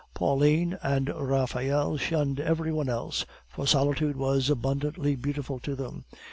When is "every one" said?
2.39-2.89